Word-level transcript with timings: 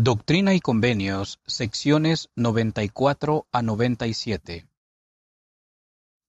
Doctrina 0.00 0.54
y 0.54 0.60
Convenios, 0.60 1.40
secciones 1.44 2.30
94 2.36 3.48
a 3.50 3.62
97. 3.62 4.68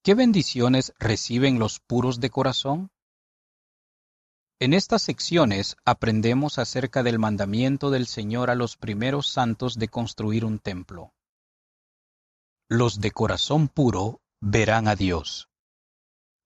¿Qué 0.03 0.15
bendiciones 0.15 0.91
reciben 0.97 1.59
los 1.59 1.79
puros 1.79 2.19
de 2.19 2.31
corazón? 2.31 2.89
En 4.59 4.73
estas 4.73 5.03
secciones 5.03 5.77
aprendemos 5.85 6.57
acerca 6.57 7.03
del 7.03 7.19
mandamiento 7.19 7.91
del 7.91 8.07
Señor 8.07 8.49
a 8.49 8.55
los 8.55 8.75
primeros 8.75 9.27
santos 9.27 9.77
de 9.77 9.87
construir 9.87 10.45
un 10.45 10.57
templo. 10.57 11.13
Los 12.69 12.99
de 12.99 13.11
corazón 13.11 13.67
puro 13.67 14.19
verán 14.41 14.87
a 14.87 14.95
Dios. 14.95 15.47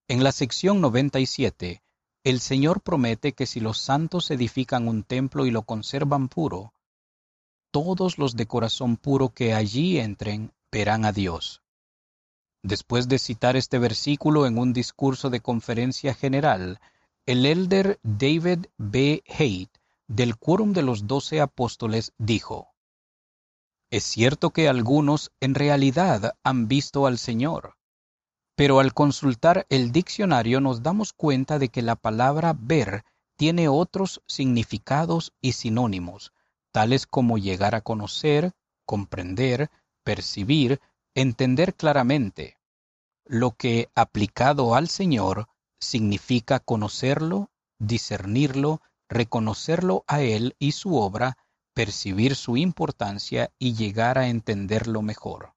En 0.10 0.26
la 0.26 0.34
sección 0.34 0.82
97, 0.82 1.84
el 2.26 2.42
Señor 2.42 2.82
promete 2.82 3.32
que 3.32 3.46
si 3.46 3.62
los 3.62 3.78
santos 3.78 4.30
edifican 4.30 4.90
un 4.90 5.06
templo 5.06 5.46
y 5.46 5.52
lo 5.52 5.62
conservan 5.62 6.28
puro, 6.28 6.74
todos 7.74 8.20
los 8.20 8.36
de 8.36 8.46
corazón 8.46 8.98
puro 8.98 9.30
que 9.30 9.56
allí 9.56 9.98
entren 9.98 10.54
verán 10.72 11.06
a 11.06 11.12
Dios. 11.12 11.64
Después 12.62 13.08
de 13.08 13.18
citar 13.18 13.56
este 13.56 13.80
versículo 13.80 14.46
en 14.46 14.60
un 14.60 14.74
discurso 14.74 15.32
de 15.32 15.40
conferencia 15.40 16.14
general, 16.14 16.80
el 17.26 17.48
elder 17.48 18.00
David 18.04 18.68
B. 18.78 19.24
Haight, 19.28 19.72
del 20.08 20.38
Quórum 20.38 20.74
de 20.74 20.84
los 20.84 21.08
Doce 21.08 21.42
Apóstoles, 21.42 22.14
dijo, 22.20 22.76
Es 23.90 24.04
cierto 24.04 24.52
que 24.52 24.70
algunos 24.70 25.32
en 25.40 25.56
realidad 25.56 26.36
han 26.44 26.68
visto 26.68 27.08
al 27.08 27.18
Señor, 27.18 27.76
pero 28.56 28.82
al 28.82 28.94
consultar 28.94 29.66
el 29.70 29.92
diccionario 29.92 30.62
nos 30.62 30.84
damos 30.84 31.12
cuenta 31.12 31.58
de 31.58 31.70
que 31.70 31.82
la 31.82 31.96
palabra 31.96 32.56
ver 32.56 33.04
tiene 33.36 33.68
otros 33.68 34.22
significados 34.28 35.34
y 35.42 35.54
sinónimos, 35.54 36.34
tales 36.74 37.08
como 37.08 37.38
llegar 37.38 37.76
a 37.76 37.82
conocer, 37.82 38.52
comprender, 38.86 39.70
percibir, 40.04 40.82
entender 41.16 41.76
claramente, 41.76 42.58
lo 43.26 43.52
que, 43.52 43.90
aplicado 43.96 44.76
al 44.76 44.90
Señor, 44.90 45.48
significa 45.80 46.60
conocerlo, 46.60 47.52
discernirlo, 47.80 48.82
reconocerlo 49.08 50.04
a 50.08 50.22
Él 50.22 50.56
y 50.60 50.74
su 50.74 50.98
obra, 50.98 51.38
percibir 51.74 52.36
su 52.36 52.58
importancia 52.58 53.52
y 53.60 53.76
llegar 53.76 54.18
a 54.18 54.28
entenderlo 54.28 55.02
mejor. 55.02 55.54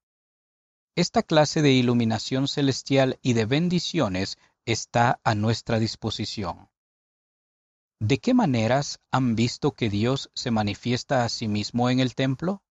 Esta 0.95 1.23
clase 1.23 1.61
de 1.61 1.71
iluminación 1.71 2.47
celestial 2.47 3.19
y 3.21 3.33
de 3.33 3.45
bendiciones 3.45 4.37
está 4.65 5.19
a 5.23 5.35
nuestra 5.35 5.79
disposición. 5.79 6.69
¿De 7.99 8.19
qué 8.19 8.35
maneras 8.35 8.99
han 9.11 9.35
visto 9.35 9.71
que 9.71 9.89
Dios 9.89 10.29
se 10.35 10.51
manifiesta 10.51 11.23
a 11.23 11.29
sí 11.29 11.47
mismo 11.47 11.89
en 11.89 11.99
el 11.99 12.13
templo? 12.13 12.61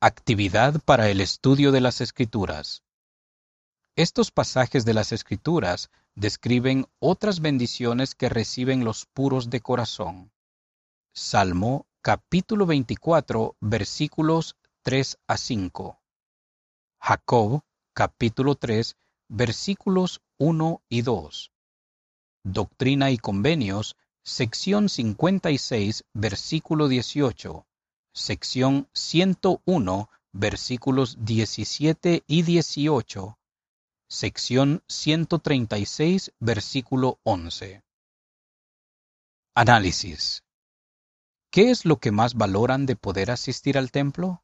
Actividad 0.00 0.80
para 0.84 1.08
el 1.08 1.20
estudio 1.20 1.70
de 1.70 1.80
las 1.80 2.00
Escrituras. 2.00 2.82
Estos 3.94 4.32
pasajes 4.32 4.84
de 4.84 4.94
las 4.94 5.12
Escrituras 5.12 5.92
describen 6.16 6.86
otras 6.98 7.38
bendiciones 7.38 8.16
que 8.16 8.28
reciben 8.28 8.82
los 8.82 9.06
puros 9.06 9.50
de 9.50 9.60
corazón. 9.60 10.32
Salmo 11.14 11.86
capítulo 12.00 12.66
24 12.66 13.56
versículos 13.60 14.56
3 14.82 15.18
a 15.28 15.36
5. 15.36 16.02
Jacob 16.98 17.62
capítulo 17.94 18.56
3 18.56 18.96
versículos 19.28 20.22
1 20.38 20.82
y 20.88 21.02
2. 21.02 21.51
Doctrina 22.44 23.12
y 23.12 23.18
Convenios, 23.18 23.96
sección 24.24 24.88
56, 24.88 26.04
versículo 26.12 26.88
18, 26.88 27.66
sección 28.12 28.88
101, 28.92 30.10
versículos 30.32 31.24
17 31.24 32.24
y 32.26 32.42
18, 32.42 33.38
sección 34.08 34.82
136, 34.88 36.32
versículo 36.40 37.20
11. 37.22 37.82
Análisis. 39.54 40.42
¿Qué 41.50 41.70
es 41.70 41.84
lo 41.84 41.98
que 41.98 42.10
más 42.10 42.34
valoran 42.34 42.86
de 42.86 42.96
poder 42.96 43.30
asistir 43.30 43.78
al 43.78 43.92
templo? 43.92 44.42